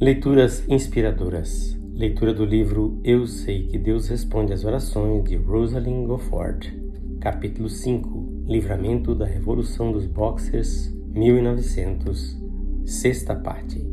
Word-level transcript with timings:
Leituras 0.00 0.62
inspiradoras. 0.68 1.76
Leitura 1.92 2.32
do 2.32 2.44
livro 2.44 3.00
Eu 3.02 3.26
Sei 3.26 3.66
que 3.66 3.76
Deus 3.76 4.06
Responde 4.06 4.52
às 4.52 4.64
Orações 4.64 5.24
de 5.24 5.34
Rosalind 5.34 6.06
Gofford. 6.06 6.72
Capítulo 7.20 7.68
5 7.68 8.44
Livramento 8.46 9.12
da 9.12 9.26
Revolução 9.26 9.90
dos 9.90 10.06
Boxers, 10.06 10.94
1900. 11.08 12.40
Sexta 12.86 13.34
parte. 13.34 13.84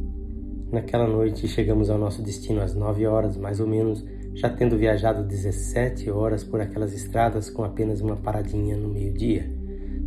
Naquela 0.71 1.07
noite 1.07 1.47
chegamos 1.47 1.89
ao 1.89 1.97
nosso 1.97 2.21
destino 2.21 2.61
às 2.61 2.75
nove 2.75 3.07
horas, 3.07 3.35
mais 3.35 3.59
ou 3.59 3.65
menos, 3.65 4.05
já 4.35 4.47
tendo 4.47 4.77
viajado 4.77 5.23
17 5.23 6.11
horas 6.11 6.43
por 6.43 6.61
aquelas 6.61 6.93
estradas 6.93 7.49
com 7.49 7.63
apenas 7.63 7.99
uma 7.99 8.15
paradinha 8.15 8.77
no 8.77 8.89
meio-dia. 8.89 9.51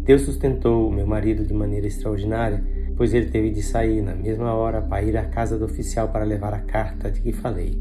Deus 0.05 0.23
sustentou 0.23 0.89
o 0.89 0.93
meu 0.93 1.09
marido 1.09 1.45
de 1.45 1.53
maneira 1.53 1.89
extraordinária 1.89 2.65
pois 2.99 3.15
ele 3.15 3.27
teve 3.27 3.51
de 3.51 3.63
sair 3.63 4.03
na 4.03 4.15
mesma 4.15 4.53
hora 4.53 4.83
para 4.83 5.03
ir 5.05 5.17
à 5.17 5.25
casa 5.25 5.57
do 5.57 5.65
oficial 5.65 6.09
para 6.09 6.25
levar 6.25 6.53
a 6.53 6.59
carta 6.59 7.09
de 7.09 7.21
que 7.21 7.33
falei. 7.33 7.81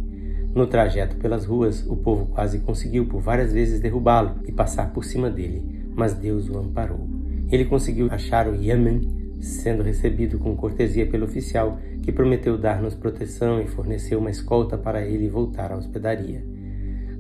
No 0.54 0.68
trajeto 0.68 1.18
pelas 1.18 1.44
ruas, 1.44 1.86
o 1.88 1.96
povo 1.96 2.28
quase 2.28 2.60
conseguiu 2.60 3.08
por 3.08 3.20
várias 3.20 3.52
vezes 3.52 3.80
derrubá-lo 3.80 4.36
e 4.46 4.52
passar 4.52 4.94
por 4.94 5.04
cima 5.04 5.30
dele, 5.30 5.64
mas 5.96 6.14
Deus 6.14 6.48
o 6.48 6.58
amparou. 6.60 7.08
Ele 7.52 7.66
conseguiu 7.66 8.08
achar 8.12 8.48
o 8.48 8.56
Yemen, 8.56 9.36
sendo 9.40 9.82
recebido 9.82 10.38
com 10.38 10.56
cortesia 10.56 11.08
pelo 11.08 11.26
oficial, 11.26 11.80
que 12.04 12.12
prometeu 12.12 12.56
dar-nos 12.56 12.94
proteção 12.94 13.60
e 13.60 13.68
forneceu 13.68 14.20
uma 14.20 14.30
escolta 14.30 14.78
para 14.78 15.04
ele 15.04 15.28
voltar 15.28 15.72
à 15.72 15.78
hospedaria. 15.78 16.46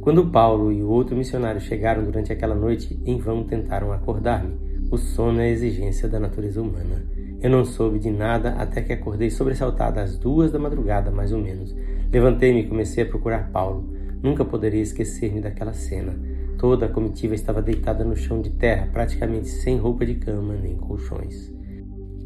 Quando 0.02 0.30
Paulo 0.30 0.72
e 0.72 0.84
o 0.84 0.90
outro 0.90 1.16
missionário 1.16 1.60
chegaram 1.60 2.04
durante 2.04 2.32
aquela 2.32 2.56
noite, 2.56 3.00
em 3.06 3.18
vão 3.18 3.44
tentaram 3.44 3.92
acordar-me. 3.92 4.56
O 4.92 4.98
sono 4.98 5.42
é 5.42 5.50
exigência 5.50 6.08
da 6.08 6.20
natureza 6.20 6.62
humana. 6.62 7.04
Eu 7.40 7.50
não 7.52 7.64
soube 7.64 8.00
de 8.00 8.10
nada 8.10 8.52
até 8.54 8.82
que 8.82 8.94
acordei 8.94 9.30
sobressaltada 9.30 10.02
às 10.02 10.18
duas 10.18 10.52
da 10.52 10.58
madrugada, 10.58 11.12
mais 11.12 11.32
ou 11.32 11.40
menos. 11.40 11.76
Levantei-me 12.12 12.62
e 12.62 12.68
comecei 12.68 13.04
a 13.04 13.08
procurar 13.08 13.52
Paulo. 13.52 13.94
Nunca 14.24 14.44
poderia 14.44 14.82
esquecer-me 14.82 15.40
daquela 15.40 15.74
cena. 15.74 16.20
Toda 16.58 16.88
a 16.88 16.90
comitiva 16.90 17.36
estava 17.36 17.62
deitada 17.62 18.04
no 18.04 18.16
chão 18.16 18.42
de 18.42 18.50
terra, 18.50 18.90
praticamente 18.92 19.48
sem 19.48 19.78
roupa 19.78 20.06
de 20.06 20.16
cama 20.16 20.56
nem 20.56 20.76
colchões. 20.76 21.54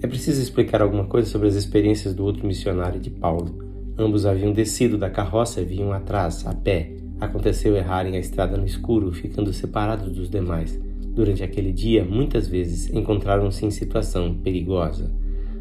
É 0.01 0.07
preciso 0.07 0.41
explicar 0.41 0.81
alguma 0.81 1.05
coisa 1.05 1.29
sobre 1.29 1.49
as 1.49 1.55
experiências 1.55 2.13
do 2.13 2.23
outro 2.23 2.47
missionário 2.47 2.99
de 2.99 3.09
Paulo. 3.09 3.69
Ambos 3.97 4.25
haviam 4.25 4.53
descido 4.53 4.97
da 4.97 5.09
carroça 5.09 5.61
e 5.61 5.65
vinham 5.65 5.91
atrás, 5.91 6.47
a 6.47 6.55
pé. 6.55 7.00
Aconteceu 7.21 7.75
errarem 7.75 8.17
a 8.17 8.19
estrada 8.19 8.57
no 8.57 8.65
escuro, 8.65 9.11
ficando 9.11 9.53
separados 9.53 10.11
dos 10.11 10.27
demais. 10.27 10.81
Durante 11.13 11.43
aquele 11.43 11.71
dia, 11.71 12.03
muitas 12.03 12.47
vezes 12.47 12.91
encontraram-se 12.91 13.63
em 13.63 13.69
situação 13.69 14.33
perigosa. 14.33 15.13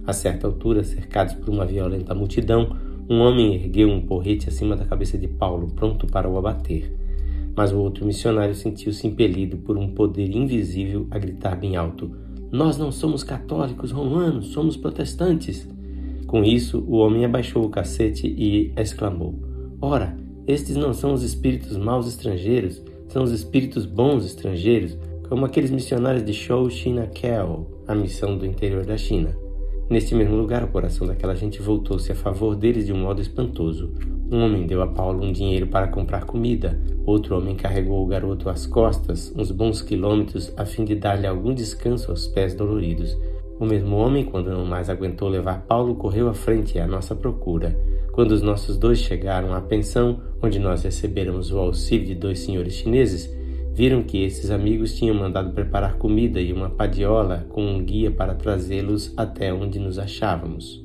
A 0.06 0.14
certa 0.14 0.47
altura, 0.47 0.83
cercados 0.83 1.34
por 1.34 1.50
uma 1.50 1.66
violenta 1.66 2.14
multidão, 2.14 2.75
um 3.11 3.20
homem 3.20 3.56
ergueu 3.56 3.91
um 3.91 4.00
porrete 4.00 4.48
acima 4.48 4.75
da 4.75 4.86
cabeça 4.86 5.19
de 5.19 5.28
Paulo, 5.28 5.69
pronto 5.77 6.06
para 6.06 6.27
o 6.27 6.38
abater. 6.38 6.97
Mas 7.55 7.72
o 7.72 7.78
outro 7.78 8.06
missionário 8.06 8.55
sentiu-se 8.55 9.06
impelido 9.06 9.58
por 9.58 9.77
um 9.77 9.88
poder 9.91 10.34
invisível 10.34 11.06
a 11.11 11.19
gritar 11.19 11.56
bem 11.56 11.77
alto: 11.77 12.11
Nós 12.50 12.78
não 12.78 12.91
somos 12.91 13.22
católicos 13.22 13.91
romanos, 13.91 14.47
somos 14.47 14.78
protestantes. 14.78 15.69
Com 16.27 16.42
isso, 16.42 16.83
o 16.88 16.97
homem 16.97 17.27
abaixou 17.27 17.66
o 17.66 17.69
cacete 17.69 18.27
e 18.27 18.72
exclamou: 18.81 19.34
Ora, 19.78 20.16
estes 20.46 20.77
não 20.77 20.92
são 20.92 21.12
os 21.12 21.22
espíritos 21.22 21.77
maus 21.77 22.06
estrangeiros, 22.06 22.83
são 23.08 23.22
os 23.22 23.33
espíritos 23.33 23.86
bons 23.86 24.24
estrangeiros 24.24 24.97
como 25.28 25.44
aqueles 25.44 25.70
missionários 25.70 26.24
de 26.24 26.32
Shou 26.32 26.69
China 26.69 27.06
Kel, 27.06 27.66
a 27.86 27.94
missão 27.94 28.36
do 28.36 28.44
interior 28.44 28.84
da 28.84 28.97
China. 28.97 29.36
Neste 29.88 30.14
mesmo 30.14 30.36
lugar, 30.36 30.62
o 30.62 30.69
coração 30.69 31.06
daquela 31.06 31.34
gente 31.34 31.60
voltou-se 31.60 32.10
a 32.12 32.14
favor 32.14 32.55
deles 32.55 32.86
de 32.86 32.92
um 32.92 32.98
modo 32.98 33.20
espantoso. 33.20 33.92
Um 34.30 34.44
homem 34.44 34.66
deu 34.66 34.82
a 34.82 34.86
Paulo 34.86 35.24
um 35.24 35.32
dinheiro 35.32 35.66
para 35.66 35.88
comprar 35.88 36.24
comida, 36.24 36.80
outro 37.04 37.36
homem 37.36 37.56
carregou 37.56 38.00
o 38.00 38.06
garoto 38.06 38.48
às 38.48 38.66
costas 38.66 39.32
uns 39.37 39.50
bons 39.50 39.82
quilômetros 39.82 40.53
a 40.56 40.64
fim 40.64 40.84
de 40.84 40.94
dar-lhe 40.94 41.26
algum 41.26 41.53
descanso 41.53 42.10
aos 42.10 42.28
pés 42.28 42.54
doloridos. 42.54 43.16
O 43.59 43.66
mesmo 43.66 43.97
homem, 43.97 44.25
quando 44.25 44.50
não 44.50 44.64
mais 44.64 44.88
aguentou 44.88 45.28
levar 45.28 45.62
Paulo, 45.62 45.97
correu 45.97 46.28
à 46.28 46.34
frente 46.34 46.78
à 46.78 46.87
nossa 46.87 47.14
procura. 47.14 47.76
Quando 48.12 48.32
os 48.32 48.43
nossos 48.43 48.76
dois 48.76 48.98
chegaram 48.98 49.54
à 49.54 49.60
pensão, 49.60 50.21
onde 50.43 50.59
nós 50.59 50.82
recebêramos 50.82 51.53
o 51.53 51.59
auxílio 51.59 52.06
de 52.06 52.15
dois 52.15 52.41
senhores 52.41 52.75
chineses, 52.75 53.31
Viram 53.72 54.03
que 54.03 54.22
esses 54.22 54.50
amigos 54.50 54.94
tinham 54.94 55.15
mandado 55.15 55.53
preparar 55.53 55.97
comida 55.97 56.41
e 56.41 56.53
uma 56.53 56.69
padiola 56.69 57.47
com 57.49 57.65
um 57.65 57.82
guia 57.82 58.10
para 58.10 58.34
trazê-los 58.34 59.15
até 59.16 59.54
onde 59.54 59.78
nos 59.78 59.99
achávamos. 59.99 60.84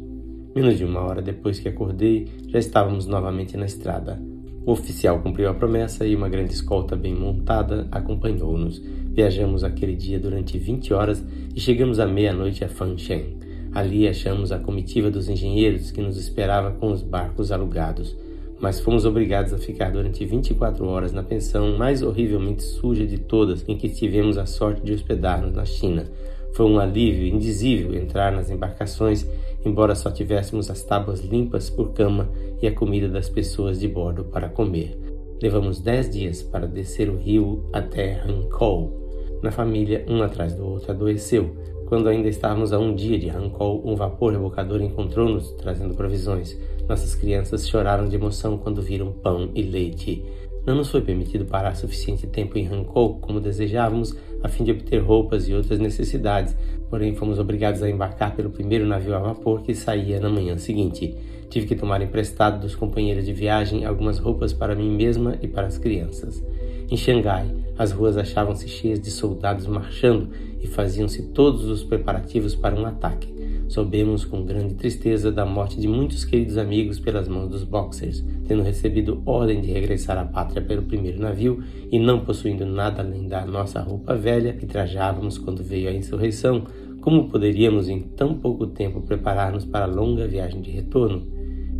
Menos 0.55 0.77
de 0.77 0.85
uma 0.85 1.01
hora 1.01 1.21
depois 1.21 1.59
que 1.59 1.67
acordei, 1.67 2.27
já 2.47 2.57
estávamos 2.57 3.05
novamente 3.05 3.57
na 3.57 3.65
estrada. 3.65 4.21
O 4.65 4.71
oficial 4.71 5.19
cumpriu 5.19 5.49
a 5.49 5.53
promessa 5.53 6.05
e 6.05 6.15
uma 6.15 6.29
grande 6.29 6.53
escolta 6.53 6.95
bem 6.95 7.13
montada 7.13 7.87
acompanhou-nos. 7.91 8.81
Viajamos 9.11 9.63
aquele 9.63 9.95
dia 9.95 10.19
durante 10.19 10.57
20 10.57 10.93
horas 10.93 11.21
e 11.53 11.59
chegamos 11.59 11.99
à 11.99 12.05
meia-noite 12.05 12.63
a 12.63 12.69
Fanshen. 12.69 13.37
Ali 13.75 14.07
achamos 14.07 14.51
a 14.51 14.57
comitiva 14.57 15.11
dos 15.11 15.29
engenheiros 15.29 15.91
que 15.91 16.01
nos 16.01 16.17
esperava 16.17 16.71
com 16.71 16.91
os 16.91 17.03
barcos 17.03 17.51
alugados 17.51 18.15
mas 18.59 18.79
fomos 18.79 19.05
obrigados 19.05 19.53
a 19.53 19.57
ficar 19.57 19.91
durante 19.91 20.25
24 20.25 20.87
horas 20.87 21.11
na 21.11 21.23
pensão 21.23 21.77
mais 21.77 22.01
horrivelmente 22.01 22.63
suja 22.63 23.05
de 23.05 23.17
todas 23.17 23.63
em 23.67 23.77
que 23.77 23.89
tivemos 23.89 24.37
a 24.37 24.45
sorte 24.45 24.81
de 24.81 24.93
hospedar-nos 24.93 25.53
na 25.53 25.65
China. 25.65 26.05
Foi 26.53 26.65
um 26.65 26.79
alívio 26.79 27.27
indizível 27.27 27.93
entrar 27.93 28.31
nas 28.31 28.49
embarcações, 28.49 29.27
embora 29.65 29.93
só 29.93 30.09
tivéssemos 30.09 30.69
as 30.69 30.81
tábuas 30.83 31.19
limpas 31.19 31.69
por 31.69 31.91
cama 31.91 32.29
e 32.61 32.67
a 32.67 32.73
comida 32.73 33.09
das 33.09 33.27
pessoas 33.27 33.79
de 33.79 33.87
bordo 33.89 34.23
para 34.23 34.47
comer. 34.47 34.97
Levamos 35.41 35.81
dez 35.81 36.09
dias 36.09 36.41
para 36.41 36.65
descer 36.65 37.09
o 37.09 37.17
rio 37.17 37.65
até 37.73 38.21
Hankou. 38.21 39.39
Na 39.43 39.51
família, 39.51 40.05
um 40.07 40.23
atrás 40.23 40.53
do 40.53 40.65
outro 40.65 40.91
adoeceu. 40.91 41.53
Quando 41.85 42.09
ainda 42.09 42.27
estávamos 42.27 42.73
a 42.73 42.79
um 42.79 42.95
dia 42.95 43.19
de 43.19 43.29
Hankou, 43.29 43.83
um 43.85 43.95
vapor 43.95 44.33
rebocador 44.33 44.81
encontrou-nos 44.81 45.51
trazendo 45.51 45.93
provisões. 45.93 46.57
Nossas 46.89 47.13
crianças 47.13 47.69
choraram 47.69 48.07
de 48.07 48.15
emoção 48.15 48.57
quando 48.57 48.81
viram 48.81 49.11
pão 49.11 49.51
e 49.53 49.61
leite. 49.61 50.25
Não 50.65 50.73
nos 50.73 50.89
foi 50.89 51.01
permitido 51.01 51.45
parar 51.45 51.75
suficiente 51.75 52.25
tempo 52.25 52.57
em 52.57 52.67
Hankou 52.67 53.19
como 53.19 53.39
desejávamos, 53.39 54.17
a 54.41 54.49
fim 54.49 54.63
de 54.63 54.71
obter 54.71 54.97
roupas 54.97 55.47
e 55.47 55.53
outras 55.53 55.77
necessidades, 55.77 56.55
porém 56.89 57.13
fomos 57.13 57.37
obrigados 57.37 57.83
a 57.83 57.89
embarcar 57.89 58.35
pelo 58.35 58.49
primeiro 58.49 58.85
navio 58.87 59.15
a 59.15 59.19
vapor 59.19 59.61
que 59.61 59.75
saía 59.75 60.19
na 60.19 60.29
manhã 60.29 60.57
seguinte. 60.57 61.15
Tive 61.51 61.67
que 61.67 61.75
tomar 61.75 62.01
emprestado 62.01 62.59
dos 62.59 62.75
companheiros 62.75 63.25
de 63.25 63.33
viagem 63.33 63.85
algumas 63.85 64.17
roupas 64.17 64.53
para 64.53 64.75
mim 64.75 64.89
mesma 64.89 65.37
e 65.39 65.47
para 65.47 65.67
as 65.67 65.77
crianças. 65.77 66.43
Em 66.89 66.97
Xangai, 66.97 67.45
as 67.77 67.91
ruas 67.91 68.17
achavam-se 68.17 68.67
cheias 68.67 68.99
de 68.99 69.11
soldados 69.11 69.67
marchando 69.67 70.29
e 70.61 70.67
faziam-se 70.67 71.23
todos 71.27 71.65
os 71.65 71.83
preparativos 71.83 72.55
para 72.55 72.79
um 72.79 72.85
ataque. 72.85 73.33
Soubemos 73.67 74.23
com 74.23 74.45
grande 74.45 74.75
tristeza 74.75 75.31
da 75.31 75.45
morte 75.45 75.79
de 75.79 75.87
muitos 75.87 76.23
queridos 76.23 76.57
amigos 76.57 76.99
pelas 76.99 77.27
mãos 77.27 77.49
dos 77.49 77.63
Boxers, 77.63 78.23
tendo 78.47 78.61
recebido 78.61 79.21
ordem 79.25 79.59
de 79.59 79.71
regressar 79.71 80.17
à 80.17 80.25
pátria 80.25 80.61
pelo 80.61 80.83
primeiro 80.83 81.19
navio 81.19 81.63
e 81.91 81.97
não 81.97 82.23
possuindo 82.23 82.65
nada 82.65 83.01
além 83.01 83.27
da 83.27 83.45
nossa 83.45 83.81
roupa 83.81 84.15
velha 84.15 84.53
que 84.53 84.65
trajávamos 84.65 85.37
quando 85.37 85.63
veio 85.63 85.89
a 85.89 85.93
insurreição. 85.93 86.63
Como 87.01 87.27
poderíamos 87.27 87.89
em 87.89 88.01
tão 88.01 88.35
pouco 88.35 88.67
tempo 88.67 89.01
preparar-nos 89.01 89.65
para 89.65 89.85
a 89.85 89.87
longa 89.87 90.27
viagem 90.27 90.61
de 90.61 90.71
retorno? 90.71 91.25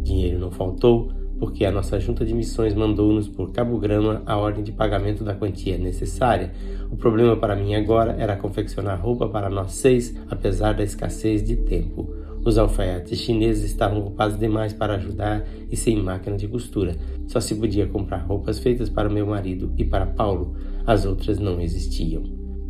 Dinheiro 0.04 0.40
não 0.40 0.52
faltou, 0.52 1.12
porque 1.40 1.66
a 1.66 1.72
nossa 1.72 2.00
junta 2.00 2.26
de 2.26 2.34
missões 2.34 2.74
mandou-nos 2.74 3.28
por 3.28 3.52
Cabo 3.52 3.78
Grama 3.78 4.22
a 4.26 4.38
ordem 4.38 4.64
de 4.64 4.72
pagamento 4.72 5.24
da 5.24 5.36
quantia 5.36 5.78
necessária. 5.78 6.52
O 6.90 6.96
problema 6.96 7.36
para 7.36 7.56
mim 7.56 7.76
agora 7.76 8.16
era 8.18 8.36
confeccionar 8.36 9.02
roupa 9.02 9.28
para 9.28 9.50
nós 9.50 9.74
seis, 9.74 10.16
apesar 10.30 10.74
da 10.74 10.84
escassez 10.84 11.44
de 11.44 11.56
tempo. 11.56 12.14
Os 12.46 12.60
alfaiates 12.60 13.20
chineses 13.20 13.64
estavam 13.64 14.00
ocupados 14.00 14.38
demais 14.38 14.72
para 14.72 14.96
ajudar 14.96 15.44
e 15.72 15.76
sem 15.76 16.02
máquina 16.02 16.38
de 16.38 16.48
costura. 16.48 16.96
Só 17.28 17.40
se 17.40 17.56
podia 17.56 17.88
comprar 17.88 18.18
roupas 18.18 18.60
feitas 18.60 18.88
para 18.88 19.10
meu 19.10 19.26
marido 19.26 19.74
e 19.78 19.84
para 19.84 20.06
Paulo. 20.06 20.56
As 20.86 21.06
outras 21.06 21.40
não 21.40 21.60
existiam. 21.60 22.24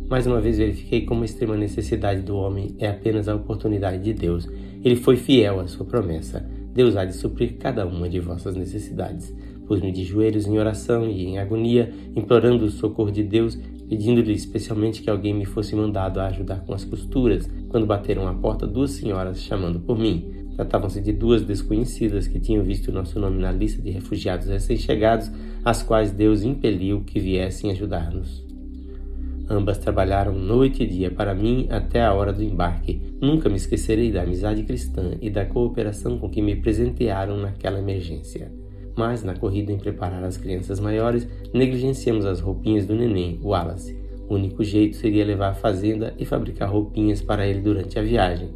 Mais 0.08 0.26
uma 0.26 0.40
vez 0.40 0.56
verifiquei 0.56 1.04
como 1.04 1.22
a 1.22 1.24
extrema 1.24 1.56
necessidade 1.56 2.22
do 2.22 2.36
homem 2.36 2.74
é 2.78 2.88
apenas 2.88 3.28
a 3.28 3.34
oportunidade 3.34 4.02
de 4.02 4.14
Deus. 4.14 4.48
Ele 4.82 4.96
foi 4.96 5.16
fiel 5.16 5.60
à 5.60 5.66
sua 5.66 5.84
promessa. 5.84 6.48
Deus 6.76 6.94
há 6.94 7.06
de 7.06 7.14
suprir 7.14 7.56
cada 7.56 7.86
uma 7.86 8.06
de 8.06 8.20
vossas 8.20 8.54
necessidades. 8.54 9.34
Pus-me 9.66 9.90
de 9.90 10.04
joelhos 10.04 10.46
em 10.46 10.58
oração 10.58 11.08
e 11.08 11.24
em 11.24 11.38
agonia, 11.38 11.90
implorando 12.14 12.66
o 12.66 12.70
socorro 12.70 13.10
de 13.10 13.24
Deus, 13.24 13.58
pedindo-lhe 13.88 14.34
especialmente 14.34 15.02
que 15.02 15.08
alguém 15.08 15.32
me 15.32 15.46
fosse 15.46 15.74
mandado 15.74 16.20
a 16.20 16.26
ajudar 16.26 16.60
com 16.66 16.74
as 16.74 16.84
costuras, 16.84 17.50
quando 17.70 17.86
bateram 17.86 18.28
à 18.28 18.34
porta 18.34 18.66
duas 18.66 18.90
senhoras 18.90 19.42
chamando 19.42 19.80
por 19.80 19.98
mim. 19.98 20.30
Tratavam-se 20.54 21.00
de 21.00 21.12
duas 21.12 21.42
desconhecidas 21.42 22.28
que 22.28 22.38
tinham 22.38 22.62
visto 22.62 22.92
nosso 22.92 23.18
nome 23.18 23.40
na 23.40 23.50
lista 23.50 23.80
de 23.80 23.90
refugiados 23.90 24.46
recém-chegados, 24.46 25.30
as 25.64 25.82
quais 25.82 26.12
Deus 26.12 26.42
impeliu 26.42 27.02
que 27.04 27.18
viessem 27.18 27.70
ajudar-nos. 27.70 28.45
Ambas 29.48 29.78
trabalharam 29.78 30.32
noite 30.32 30.82
e 30.82 30.86
dia 30.86 31.08
para 31.08 31.32
mim 31.32 31.68
até 31.70 32.02
a 32.02 32.12
hora 32.12 32.32
do 32.32 32.42
embarque. 32.42 33.00
Nunca 33.20 33.48
me 33.48 33.54
esquecerei 33.54 34.10
da 34.10 34.22
amizade 34.22 34.64
cristã 34.64 35.12
e 35.20 35.30
da 35.30 35.46
cooperação 35.46 36.18
com 36.18 36.28
que 36.28 36.42
me 36.42 36.56
presentearam 36.56 37.36
naquela 37.36 37.78
emergência. 37.78 38.50
Mas, 38.96 39.22
na 39.22 39.36
corrida 39.36 39.70
em 39.70 39.78
preparar 39.78 40.24
as 40.24 40.36
crianças 40.36 40.80
maiores, 40.80 41.28
negligenciamos 41.54 42.26
as 42.26 42.40
roupinhas 42.40 42.86
do 42.86 42.96
neném, 42.96 43.38
Wallace. 43.40 43.96
O 44.28 44.34
único 44.34 44.64
jeito 44.64 44.96
seria 44.96 45.24
levar 45.24 45.50
à 45.50 45.54
fazenda 45.54 46.12
e 46.18 46.24
fabricar 46.24 46.68
roupinhas 46.68 47.22
para 47.22 47.46
ele 47.46 47.60
durante 47.60 48.00
a 48.00 48.02
viagem. 48.02 48.48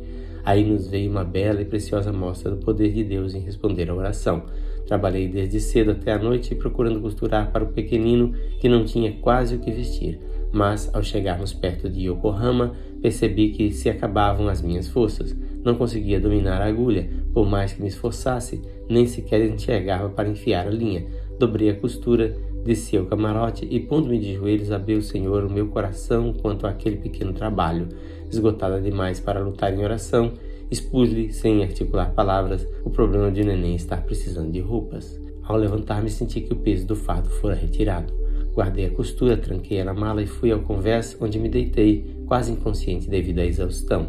Aí 0.44 0.64
nos 0.64 0.88
veio 0.88 1.08
uma 1.08 1.22
bela 1.22 1.62
e 1.62 1.66
preciosa 1.66 2.12
mostra 2.12 2.50
do 2.50 2.56
poder 2.56 2.92
de 2.92 3.04
Deus 3.04 3.32
em 3.34 3.40
responder 3.40 3.88
à 3.90 3.94
oração. 3.94 4.42
Trabalhei 4.88 5.28
desde 5.28 5.60
cedo 5.60 5.92
até 5.92 6.10
a 6.10 6.18
noite 6.18 6.56
procurando 6.56 7.00
costurar 7.00 7.52
para 7.52 7.62
o 7.62 7.68
pequenino 7.68 8.32
que 8.58 8.68
não 8.68 8.84
tinha 8.84 9.12
quase 9.20 9.54
o 9.54 9.60
que 9.60 9.70
vestir 9.70 10.18
mas 10.52 10.90
ao 10.92 11.02
chegarmos 11.02 11.52
perto 11.52 11.88
de 11.88 12.08
Yokohama, 12.08 12.74
percebi 13.00 13.50
que 13.50 13.70
se 13.72 13.88
acabavam 13.88 14.48
as 14.48 14.60
minhas 14.62 14.88
forças. 14.88 15.36
Não 15.64 15.74
conseguia 15.74 16.20
dominar 16.20 16.60
a 16.60 16.66
agulha, 16.66 17.08
por 17.32 17.46
mais 17.46 17.72
que 17.72 17.82
me 17.82 17.88
esforçasse, 17.88 18.60
nem 18.88 19.06
sequer 19.06 19.44
enxergava 19.46 20.08
para 20.08 20.28
enfiar 20.28 20.66
a 20.66 20.70
linha. 20.70 21.06
Dobrei 21.38 21.70
a 21.70 21.74
costura, 21.74 22.36
desci 22.64 22.96
ao 22.96 23.06
camarote 23.06 23.66
e, 23.70 23.80
pondo-me 23.80 24.18
de 24.18 24.34
joelhos, 24.34 24.72
abri 24.72 24.94
o 24.94 25.02
Senhor 25.02 25.44
o 25.44 25.50
meu 25.50 25.68
coração 25.68 26.32
quanto 26.32 26.66
àquele 26.66 26.96
pequeno 26.96 27.32
trabalho. 27.32 27.88
Esgotada 28.30 28.80
demais 28.80 29.20
para 29.20 29.40
lutar 29.40 29.72
em 29.72 29.82
oração, 29.82 30.32
expus-lhe, 30.70 31.32
sem 31.32 31.62
articular 31.62 32.12
palavras, 32.12 32.66
o 32.84 32.90
problema 32.90 33.30
de 33.30 33.44
neném 33.44 33.74
estar 33.74 34.02
precisando 34.02 34.52
de 34.52 34.60
roupas. 34.60 35.20
Ao 35.42 35.56
levantar-me, 35.56 36.08
senti 36.08 36.40
que 36.40 36.52
o 36.52 36.56
peso 36.56 36.86
do 36.86 36.94
fardo 36.94 37.28
fora 37.28 37.54
retirado. 37.54 38.12
Guardei 38.54 38.86
a 38.86 38.90
costura, 38.90 39.36
tranquei 39.36 39.82
na 39.84 39.94
mala 39.94 40.22
e 40.22 40.26
fui 40.26 40.50
ao 40.50 40.60
convés, 40.60 41.16
onde 41.20 41.38
me 41.38 41.48
deitei, 41.48 42.04
quase 42.26 42.52
inconsciente 42.52 43.08
devido 43.08 43.38
à 43.38 43.46
exaustão. 43.46 44.08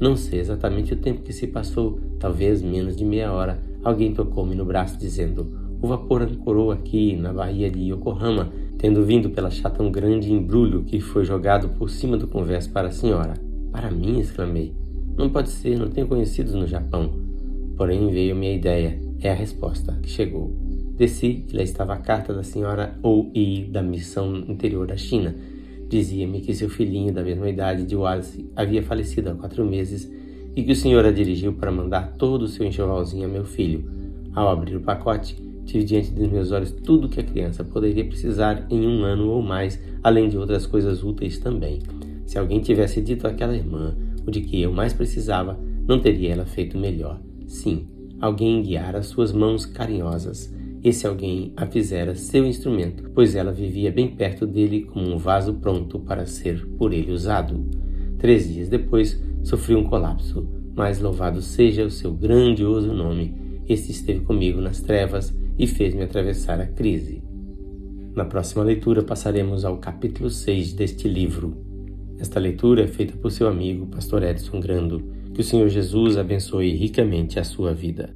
Não 0.00 0.16
sei 0.16 0.38
exatamente 0.40 0.92
o 0.92 0.96
tempo 0.96 1.22
que 1.22 1.32
se 1.32 1.46
passou, 1.46 1.98
talvez 2.18 2.62
menos 2.62 2.96
de 2.96 3.04
meia 3.04 3.32
hora. 3.32 3.60
Alguém 3.82 4.12
tocou-me 4.12 4.54
no 4.54 4.64
braço 4.64 4.98
dizendo: 4.98 5.46
O 5.80 5.88
vapor 5.88 6.22
ancorou 6.22 6.70
aqui 6.70 7.16
na 7.16 7.32
baía 7.32 7.70
de 7.70 7.90
Yokohama, 7.90 8.52
tendo 8.76 9.04
vindo 9.04 9.30
pela 9.30 9.50
chata 9.50 9.82
um 9.82 9.90
grande 9.90 10.32
embrulho 10.32 10.84
que 10.84 11.00
foi 11.00 11.24
jogado 11.24 11.70
por 11.70 11.90
cima 11.90 12.16
do 12.16 12.28
convés 12.28 12.68
para 12.68 12.88
a 12.88 12.92
senhora. 12.92 13.34
Para 13.72 13.90
mim, 13.90 14.20
exclamei. 14.20 14.72
Não 15.16 15.28
pode 15.28 15.48
ser, 15.48 15.78
não 15.78 15.88
tenho 15.88 16.06
conhecidos 16.06 16.54
no 16.54 16.66
Japão. 16.66 17.10
Porém 17.76 18.08
veio 18.10 18.36
minha 18.36 18.54
ideia. 18.54 19.00
É 19.20 19.30
a 19.30 19.34
resposta 19.34 19.98
que 20.00 20.08
chegou. 20.08 20.67
Desci 20.98 21.44
e 21.48 21.56
lá 21.56 21.62
estava 21.62 21.94
a 21.94 21.98
carta 21.98 22.34
da 22.34 22.42
senhora 22.42 22.98
Ou-i 23.04 23.66
da 23.70 23.80
missão 23.80 24.36
interior 24.48 24.84
da 24.84 24.96
China. 24.96 25.32
Dizia-me 25.88 26.40
que 26.40 26.52
seu 26.52 26.68
filhinho 26.68 27.14
da 27.14 27.22
mesma 27.22 27.48
idade 27.48 27.84
de 27.84 27.94
Wallace 27.94 28.50
havia 28.56 28.82
falecido 28.82 29.30
há 29.30 29.34
quatro 29.34 29.64
meses 29.64 30.10
e 30.56 30.62
que 30.64 30.72
o 30.72 30.76
senhor 30.76 31.06
a 31.06 31.12
dirigiu 31.12 31.52
para 31.52 31.70
mandar 31.70 32.14
todo 32.18 32.42
o 32.42 32.48
seu 32.48 32.66
enxovalzinho 32.66 33.26
a 33.26 33.28
meu 33.28 33.44
filho. 33.44 33.88
Ao 34.34 34.48
abrir 34.48 34.74
o 34.74 34.80
pacote, 34.80 35.36
tive 35.64 35.84
diante 35.84 36.10
dos 36.10 36.28
meus 36.28 36.50
olhos 36.50 36.72
tudo 36.72 37.08
que 37.08 37.20
a 37.20 37.24
criança 37.24 37.62
poderia 37.62 38.04
precisar 38.04 38.66
em 38.68 38.84
um 38.84 39.04
ano 39.04 39.30
ou 39.30 39.40
mais, 39.40 39.80
além 40.02 40.28
de 40.28 40.36
outras 40.36 40.66
coisas 40.66 41.04
úteis 41.04 41.38
também. 41.38 41.78
Se 42.26 42.36
alguém 42.40 42.60
tivesse 42.60 43.00
dito 43.00 43.24
àquela 43.24 43.54
irmã 43.54 43.96
o 44.26 44.32
de 44.32 44.40
que 44.40 44.60
eu 44.60 44.72
mais 44.72 44.92
precisava, 44.92 45.56
não 45.86 46.00
teria 46.00 46.32
ela 46.32 46.44
feito 46.44 46.76
melhor. 46.76 47.20
Sim, 47.46 47.86
alguém 48.20 48.60
guiara 48.62 49.00
suas 49.00 49.30
mãos 49.30 49.64
carinhosas 49.64 50.58
esse 50.82 51.06
alguém 51.06 51.52
a 51.56 51.66
fizera 51.66 52.14
seu 52.14 52.46
instrumento, 52.46 53.10
pois 53.14 53.34
ela 53.34 53.52
vivia 53.52 53.90
bem 53.90 54.08
perto 54.08 54.46
dele 54.46 54.82
como 54.82 55.12
um 55.12 55.18
vaso 55.18 55.54
pronto 55.54 55.98
para 55.98 56.26
ser 56.26 56.66
por 56.78 56.92
ele 56.92 57.12
usado. 57.12 57.68
Três 58.18 58.52
dias 58.52 58.68
depois, 58.68 59.20
sofri 59.42 59.74
um 59.74 59.84
colapso, 59.84 60.48
mas 60.74 61.00
louvado 61.00 61.42
seja 61.42 61.84
o 61.84 61.90
seu 61.90 62.12
grandioso 62.12 62.92
nome. 62.92 63.34
Este 63.68 63.90
esteve 63.90 64.20
comigo 64.20 64.60
nas 64.60 64.80
trevas 64.80 65.34
e 65.58 65.66
fez-me 65.66 66.02
atravessar 66.02 66.60
a 66.60 66.66
crise. 66.66 67.22
Na 68.14 68.24
próxima 68.24 68.64
leitura 68.64 69.02
passaremos 69.02 69.64
ao 69.64 69.78
capítulo 69.78 70.30
6 70.30 70.72
deste 70.72 71.08
livro. 71.08 71.56
Esta 72.18 72.40
leitura 72.40 72.82
é 72.82 72.86
feita 72.86 73.16
por 73.16 73.30
seu 73.30 73.46
amigo, 73.46 73.86
pastor 73.86 74.22
Edson 74.22 74.60
Grando. 74.60 75.02
Que 75.34 75.40
o 75.40 75.44
Senhor 75.44 75.68
Jesus 75.68 76.16
abençoe 76.16 76.70
ricamente 76.74 77.38
a 77.38 77.44
sua 77.44 77.72
vida. 77.72 78.12